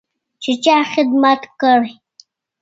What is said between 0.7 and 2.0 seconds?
خدمت کړی.